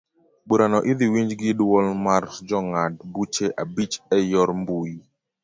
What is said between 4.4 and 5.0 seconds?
mbui.